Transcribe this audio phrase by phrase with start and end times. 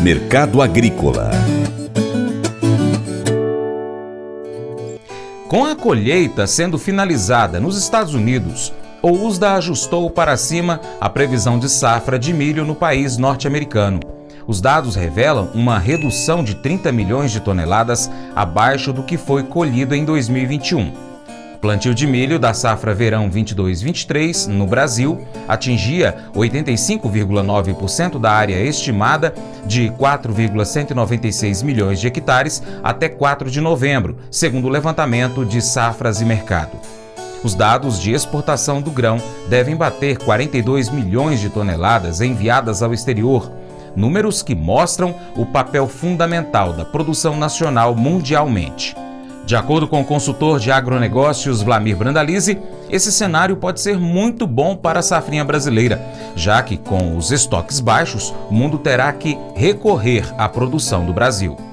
[0.00, 1.30] Mercado Agrícola
[5.48, 8.72] Com a colheita sendo finalizada nos Estados Unidos,
[9.02, 14.00] o USDA ajustou para cima a previsão de safra de milho no país norte-americano.
[14.46, 19.94] Os dados revelam uma redução de 30 milhões de toneladas abaixo do que foi colhido
[19.94, 21.07] em 2021.
[21.60, 29.34] Plantio de milho da safra verão 22-23 no Brasil atingia 85,9% da área estimada
[29.66, 36.24] de 4,196 milhões de hectares até 4 de novembro, segundo o levantamento de safras e
[36.24, 36.78] mercado.
[37.42, 43.50] Os dados de exportação do grão devem bater 42 milhões de toneladas enviadas ao exterior,
[43.96, 48.94] números que mostram o papel fundamental da produção nacional mundialmente.
[49.48, 52.58] De acordo com o consultor de agronegócios Vlamir Brandalize,
[52.90, 55.98] esse cenário pode ser muito bom para a safrinha brasileira,
[56.36, 61.67] já que com os estoques baixos, o mundo terá que recorrer à produção do Brasil.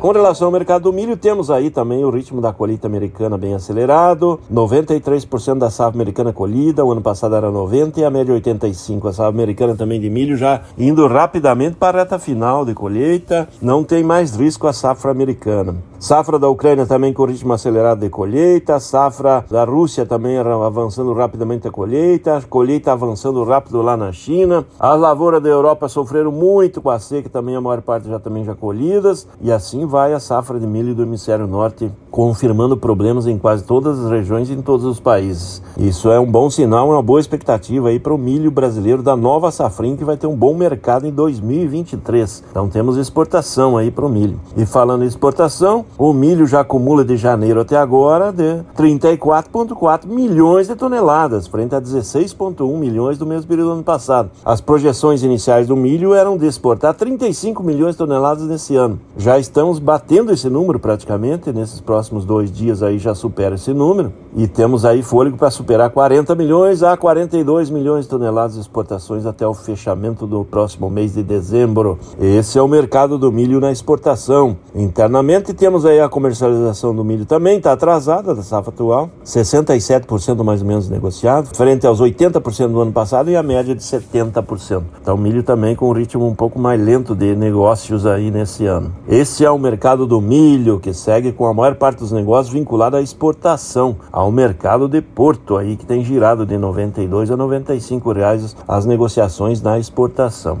[0.00, 3.52] Com relação ao mercado do milho, temos aí também o ritmo da colheita americana bem
[3.52, 4.38] acelerado.
[4.48, 9.08] 93% da safra americana colhida, o ano passado era 90% e a média 85%.
[9.08, 13.48] A safra americana também de milho já indo rapidamente para a reta final de colheita.
[13.60, 15.74] Não tem mais risco a safra americana.
[15.98, 18.78] Safra da Ucrânia também com ritmo acelerado de colheita.
[18.78, 22.40] Safra da Rússia também avançando rapidamente a colheita.
[22.48, 24.64] Colheita avançando rápido lá na China.
[24.78, 28.44] As lavouras da Europa sofreram muito com a seca, também a maior parte já também
[28.44, 29.26] já colhidas.
[29.40, 33.98] E assim vai a safra de milho do hemisfério norte, confirmando problemas em quase todas
[33.98, 35.62] as regiões e em todos os países.
[35.76, 39.16] Isso é um bom sinal, é uma boa expectativa aí para o milho brasileiro da
[39.16, 42.44] nova safrinha que vai ter um bom mercado em 2023.
[42.50, 44.38] Então temos exportação aí para o milho.
[44.56, 50.68] E falando em exportação, o milho já acumula de janeiro até agora de 34,4 milhões
[50.68, 54.30] de toneladas, frente a 16,1 milhões do mesmo período do ano passado.
[54.44, 59.00] As projeções iniciais do milho eram de exportar 35 milhões de toneladas nesse ano.
[59.16, 63.72] Já estamos estamos batendo esse número praticamente, nesses próximos dois dias aí já supera esse
[63.72, 68.60] número, e temos aí fôlego para superar 40 milhões a 42 milhões de toneladas de
[68.60, 71.98] exportações até o fechamento do próximo mês de dezembro.
[72.20, 74.56] Esse é o mercado do milho na exportação.
[74.74, 80.60] Internamente temos aí a comercialização do milho também, está atrasada da safra atual, 67% mais
[80.60, 84.82] ou menos negociado, frente aos 80% do ano passado e a média de 70%.
[85.00, 88.92] Então milho também com um ritmo um pouco mais lento de negócios aí nesse ano.
[89.08, 92.96] Esse é o mercado do milho, que segue com a maior parte dos negócios vinculado
[92.96, 98.56] à exportação, ao mercado de Porto aí que tem girado de 92 a 95 reais
[98.66, 100.60] as negociações na exportação.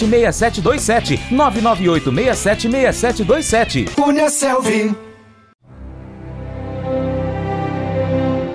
[0.00, 3.84] 6727 998 676727.
[3.94, 4.94] Cunha Selvi.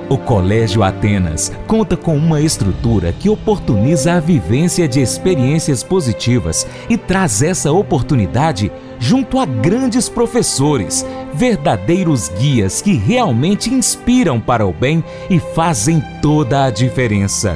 [0.10, 6.98] O Colégio Atenas conta com uma estrutura que oportuniza a vivência de experiências positivas e
[6.98, 15.04] traz essa oportunidade junto a grandes professores, verdadeiros guias que realmente inspiram para o bem
[15.30, 17.56] e fazem toda a diferença.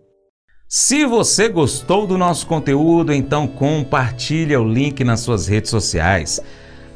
[0.73, 6.39] Se você gostou do nosso conteúdo, então compartilhe o link nas suas redes sociais.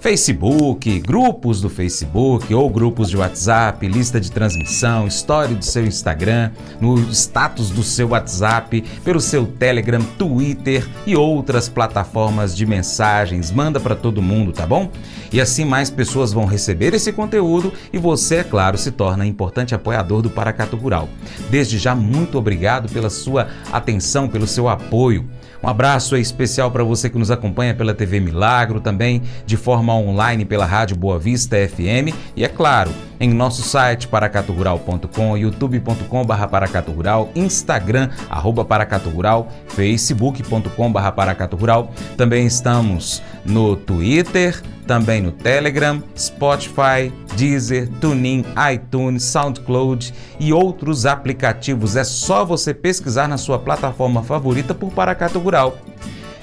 [0.06, 6.52] Facebook, grupos do Facebook ou grupos de WhatsApp, lista de transmissão, história do seu Instagram,
[6.80, 13.50] no status do seu WhatsApp, pelo seu Telegram, Twitter e outras plataformas de mensagens.
[13.50, 14.92] Manda para todo mundo, tá bom?
[15.34, 19.74] E assim mais pessoas vão receber esse conteúdo e você, é claro, se torna importante
[19.74, 21.10] apoiador do Paracato Rural.
[21.50, 25.28] Desde já, muito obrigado pela sua atenção, pelo seu apoio.
[25.66, 30.46] Um abraço especial para você que nos acompanha pela TV Milagro, também de forma online
[30.46, 38.10] pela Rádio Boa Vista FM e, é claro, em nosso site paracaturural.com, youtube.com.br paracaturural, instagram,
[38.30, 41.92] arroba paracaturural, facebook.com.br paracaturural.
[42.18, 51.96] Também estamos no Twitter, também no Telegram, Spotify, Deezer, TuneIn, iTunes, SoundCloud e outros aplicativos.
[51.96, 55.78] É só você pesquisar na sua plataforma favorita por Paracato Rural.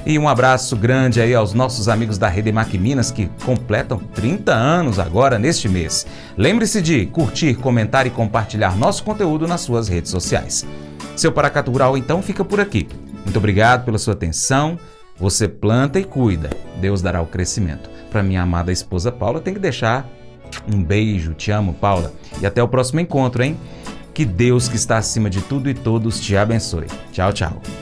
[0.05, 4.53] E um abraço grande aí aos nossos amigos da Rede Mac Minas que completam 30
[4.53, 6.07] anos agora neste mês.
[6.37, 10.67] Lembre-se de curtir, comentar e compartilhar nosso conteúdo nas suas redes sociais.
[11.17, 12.89] Seu Paracato Rural então fica por aqui.
[13.25, 14.79] Muito obrigado pela sua atenção.
[15.17, 16.51] Você planta e cuida.
[16.81, 20.07] Deus dará o crescimento para minha amada esposa Paula, tem que deixar
[20.71, 21.33] um beijo.
[21.33, 22.13] Te amo, Paula.
[22.41, 23.57] E até o próximo encontro, hein?
[24.13, 26.87] Que Deus que está acima de tudo e todos te abençoe.
[27.11, 27.82] Tchau, tchau.